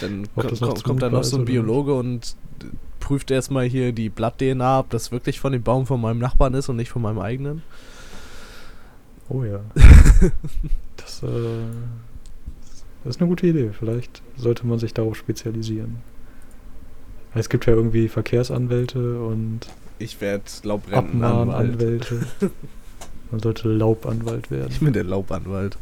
[0.00, 1.44] Dann Ob ko das noch ko kommt da noch so ein.
[1.44, 2.36] Biologe und
[3.00, 6.68] prüft erstmal hier die Blatt-DNA, ob das wirklich von dem Baum von meinem Nachbarn ist
[6.68, 7.62] und nicht von meinem eigenen.
[9.28, 9.60] Oh ja.
[10.96, 11.26] das, äh,
[13.04, 13.70] das ist eine gute Idee.
[13.78, 15.96] Vielleicht sollte man sich darauf spezialisieren.
[17.34, 19.60] Es gibt ja irgendwie Verkehrsanwälte und
[19.98, 21.48] Ich werde Laubrentenanwalt.
[21.50, 22.26] Abmahnanwälte.
[23.30, 24.76] Man sollte Laubanwalt Ich werden.
[24.80, 25.76] bin der Laubanwalt.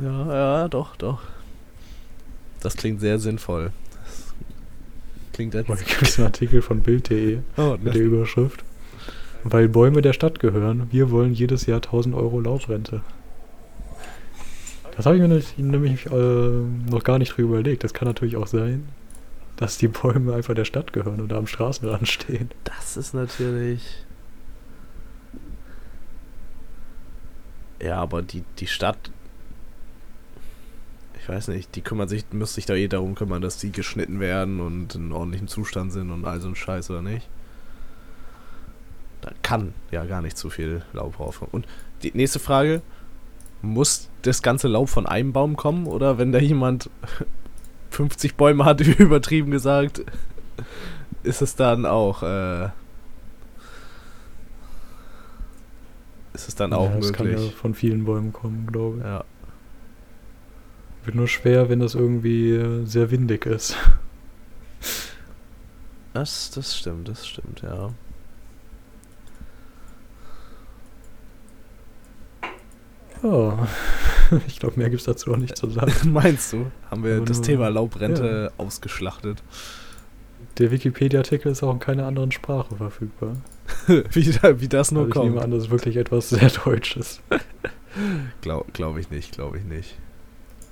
[0.00, 1.22] Ja, ja, doch, doch.
[2.60, 3.72] Das klingt sehr sinnvoll.
[4.04, 5.54] Das klingt.
[5.54, 8.62] Da gibt es einen Artikel von Bild.de Oh, mit der Überschrift.
[9.44, 13.02] Weil Bäume der Stadt gehören, wir wollen jedes Jahr 1000 Euro Laubrente.
[14.96, 17.84] Das habe ich mir nämlich, nämlich äh, noch gar nicht drüber überlegt.
[17.84, 18.88] Das kann natürlich auch sein,
[19.56, 22.50] dass die Bäume einfach der Stadt gehören oder am Straßenrand stehen.
[22.64, 23.82] Das ist natürlich.
[27.82, 29.10] Ja, aber die, die Stadt.
[31.20, 34.20] ich weiß nicht, die kümmern sich, müsste sich da eh darum kümmern, dass die geschnitten
[34.20, 37.28] werden und in ordentlichem Zustand sind und all so ein Scheiß, oder nicht?
[39.24, 41.50] Da kann ja gar nicht zu viel Laub raufkommen.
[41.50, 41.66] Und
[42.02, 42.82] die nächste Frage,
[43.62, 46.90] muss das ganze Laub von einem Baum kommen oder wenn da jemand
[47.90, 50.04] 50 Bäume hat, übertrieben gesagt,
[51.22, 52.66] ist es dann auch, äh,
[56.34, 57.54] ist es dann auch ja, das kann ja möglich?
[57.54, 59.04] von vielen Bäumen kommen, glaube ich.
[59.04, 59.24] Ja.
[61.06, 63.74] Wird nur schwer, wenn das irgendwie äh, sehr windig ist.
[66.12, 67.90] Das, das stimmt, das stimmt, ja.
[73.24, 73.66] Ja,
[74.46, 75.92] ich glaube, mehr gibt es dazu auch nicht zu sagen.
[76.12, 76.66] Meinst du?
[76.90, 79.42] Haben wir Aber das nur- Thema Laubrente ausgeschlachtet?
[80.58, 83.36] Der Wikipedia-Artikel ist auch in keiner anderen Sprache verfügbar.
[83.88, 84.26] wie,
[84.60, 85.44] wie das nur Also ich nehme kommt.
[85.44, 87.20] an, das ist wirklich etwas sehr Deutsches.
[88.42, 89.96] Glaube glaub ich nicht, glaube ich nicht.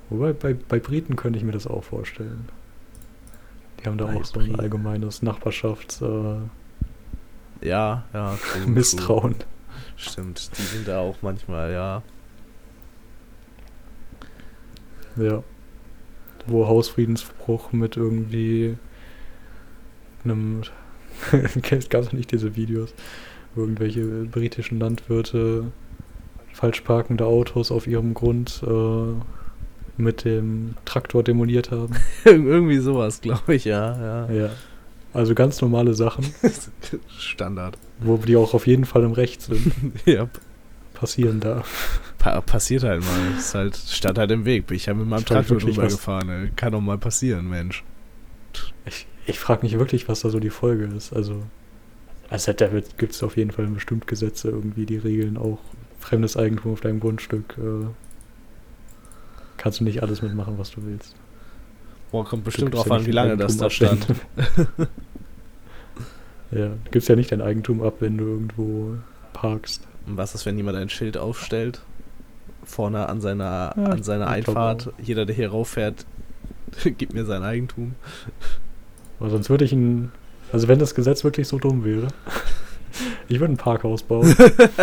[0.09, 2.47] Wobei, bei, bei Briten könnte ich mir das auch vorstellen.
[3.81, 4.59] Die haben da Bei auch so ein Briten.
[4.59, 6.49] allgemeines Nachbarschaftsmisstrauen.
[7.61, 8.33] Ja, ja.
[8.33, 9.35] Äh, Misstrauen.
[9.97, 12.03] Stimmt, die sind da auch manchmal, ja.
[15.15, 15.43] Ja.
[16.47, 18.77] Wo Hausfriedensbruch mit irgendwie
[20.23, 20.61] einem.
[21.71, 22.93] es gab nicht diese Videos,
[23.55, 25.71] irgendwelche britischen Landwirte
[26.53, 31.95] falsch parkende Autos auf ihrem Grund äh, mit dem Traktor demoliert haben.
[32.25, 34.31] Irgendwie sowas, glaube ich, ja, ja.
[34.31, 34.49] Ja.
[35.13, 36.25] Also ganz normale Sachen,
[37.17, 37.77] Standard.
[37.99, 39.71] wo die auch auf jeden Fall im Recht sind,
[40.05, 40.27] ja.
[41.03, 41.63] Passieren da.
[42.17, 43.37] Pa passiert halt mal.
[43.37, 44.71] Ist halt, stand halt im Weg.
[44.71, 46.29] Ich ja mit meinem Traktor drüber gefahren.
[46.29, 46.51] ey.
[46.55, 47.83] Kann doch mal passieren, Mensch.
[48.85, 51.11] Ich, ich frage mich wirklich, was da so die Folge ist.
[51.11, 51.43] Also,
[52.29, 55.59] also da gibt es auf jeden Fall bestimmt Gesetze, irgendwie, die regeln auch
[55.99, 57.57] fremdes Eigentum auf deinem Grundstück.
[57.57, 57.87] Äh,
[59.57, 61.15] kannst du nicht alles mitmachen, was du willst.
[62.11, 64.07] Boah, kommt bestimmt drauf ja an, wie lange das Eigentum da ab, stand.
[66.51, 68.95] ja, du gibst ja nicht dein Eigentum ab, wenn du irgendwo
[69.33, 69.85] parkst.
[70.05, 71.81] Und was ist, wenn jemand ein Schild aufstellt?
[72.63, 74.91] Vorne an seiner, Ja, an seiner Einfahrt.
[75.01, 76.05] Jeder, der hier rauffährt,
[76.83, 77.95] gibt mir sein Eigentum.
[79.19, 80.11] Aber sonst würde ich ein.
[80.51, 82.07] Also, wenn das Gesetz wirklich so dumm wäre,
[83.27, 84.35] ich würde ein Parkhaus bauen.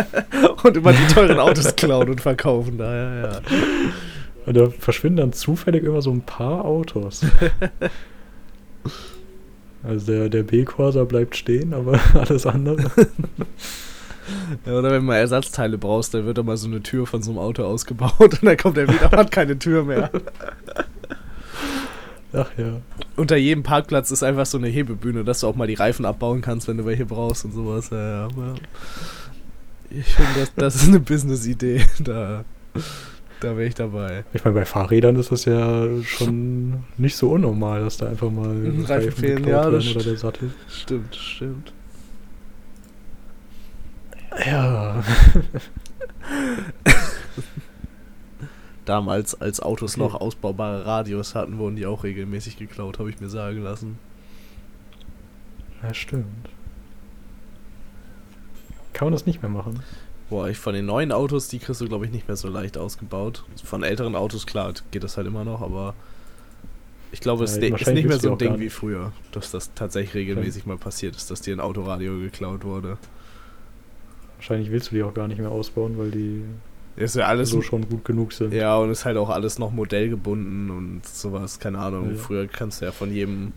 [0.63, 2.79] und immer die teuren Autos klauen und verkaufen.
[2.79, 3.41] Da, ja, ja.
[4.47, 7.25] Und da verschwinden dann zufällig immer so ein paar Autos.
[9.83, 12.91] Also der, der B-Corsa bleibt stehen, aber alles andere.
[14.67, 14.73] Ja.
[14.73, 17.31] Oder wenn du mal Ersatzteile brauchst, dann wird da mal so eine Tür von so
[17.31, 20.11] einem Auto ausgebaut und dann kommt er wieder und hat keine Tür mehr.
[22.33, 22.81] Ach ja.
[23.17, 26.43] Unter jedem Parkplatz ist einfach so eine Hebebühne, dass du auch mal die Reifen abbauen
[26.43, 27.91] kannst, wenn du welche brauchst und sowas.
[27.91, 28.55] Ja, aber
[29.91, 31.85] ich finde, das, das ist eine Business-Idee.
[32.05, 32.45] Da,
[33.41, 34.25] da wäre ich dabei.
[34.33, 38.49] Ich meine, bei Fahrrädern ist das ja schon nicht so unnormal, dass da einfach mal
[38.49, 40.51] Mhm, Reifen fehlen, ja, das oder der Sattel.
[40.69, 41.73] Stimmt, stimmt.
[44.39, 45.03] Ja.
[48.85, 50.01] Damals, als Autos Okay.
[50.01, 53.99] noch ausbaubare Radios hatten, wurden die auch regelmäßig geklaut, habe ich mir sagen lassen.
[55.83, 56.49] Ja, stimmt.
[58.93, 59.81] Kann man das nicht mehr machen?
[60.29, 62.79] Boah, ich von den neuen Autos, die kriegst du, glaube ich, nicht mehr so leicht
[62.79, 63.45] ausgebaut.
[63.65, 65.95] Von älteren Autos, klar, geht das halt immer noch, aber
[67.13, 69.75] ich glaube, es Ja, ist ist nicht mehr so ein Ding wie früher, dass das
[69.75, 72.99] tatsächlich regelmäßig mal passiert ist, dass dir ein Autoradio geklaut wurde.
[74.41, 76.43] Wahrscheinlich willst du die auch gar nicht mehr ausbauen, weil die
[76.97, 78.55] Ist ja alles so schon gut genug sind.
[78.55, 82.13] Ja, und ist halt auch alles noch modellgebunden und sowas, keine Ahnung.
[82.13, 82.17] Ja.
[82.17, 83.53] Früher kannst du ja von jedem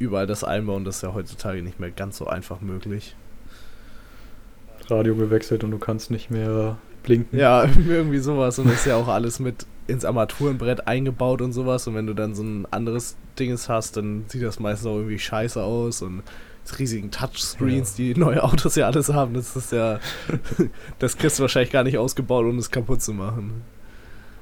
[0.00, 3.14] überall das einbauen, das ist ja heutzutage nicht mehr ganz so einfach möglich.
[4.88, 7.38] Radio gewechselt und du kannst nicht mehr blinken.
[7.38, 11.86] Ja, irgendwie sowas und das ist ja auch alles mit ins Armaturenbrett eingebaut und sowas
[11.86, 15.20] und wenn du dann so ein anderes Dinges hast, dann sieht das meistens auch irgendwie
[15.20, 16.24] scheiße aus und
[16.78, 18.04] riesigen Touchscreens, Ja.
[18.04, 20.00] die neue Autos ja alles haben, das ist ja,
[20.98, 23.62] das kriegst du wahrscheinlich gar nicht ausgebaut, um es kaputt zu machen.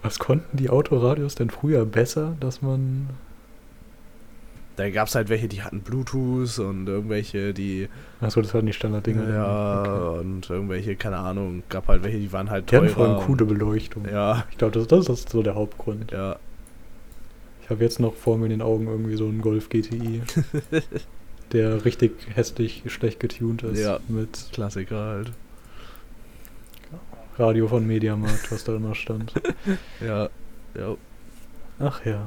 [0.02, 3.08] Was konnten die Autoradios denn früher besser, dass man.
[4.76, 7.88] Da gab es halt welche, die hatten Bluetooth und irgendwelche, die
[8.20, 9.28] Achso, das waren die Standarddinger.
[9.32, 10.18] Ja, Okay.
[10.20, 12.96] und irgendwelche, keine Ahnung, gab halt welche, die waren halt Die hatten teurer.
[12.96, 14.04] vor allem coole Beleuchtung.
[14.10, 16.10] Ja, Ich glaube, das, das ist so der Hauptgrund.
[16.10, 16.36] ja.
[17.62, 20.20] Ich habe jetzt noch vor mir in den Augen irgendwie so einen Golf GTI,
[21.52, 23.80] der richtig hässlich schlecht getuned ist.
[23.80, 24.00] Ja.
[24.08, 25.32] Mit Klassiker halt.
[27.38, 29.32] Radio von Mediamarkt, was da immer stand.
[30.00, 30.28] Ja,
[30.74, 30.96] ja.
[31.80, 32.26] Ach ja.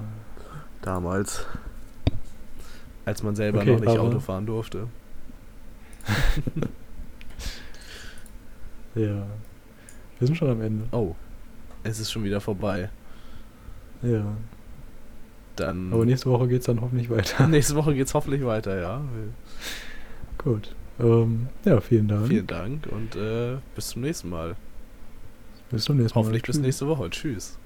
[0.82, 1.46] Damals.
[3.06, 4.88] Als man selber Okay, noch nicht Auto fahren durfte.
[8.96, 9.28] Ja.
[10.18, 10.86] Wir sind schon am Ende.
[10.92, 11.14] Oh,
[11.84, 12.90] es ist schon wieder vorbei.
[14.02, 14.36] Ja.
[15.58, 17.48] Dann Aber nächste Woche geht es dann hoffentlich weiter.
[17.48, 19.02] nächste Woche geht's hoffentlich weiter, ja.
[20.38, 20.76] Gut.
[21.00, 22.28] Ähm, ja, vielen Dank.
[22.28, 24.56] Vielen Dank und äh, bis zum nächsten Mal.
[25.70, 26.24] Bis zum nächsten Mal.
[26.24, 27.10] Hoffentlich bis nächste Woche.
[27.10, 27.58] Tschüss.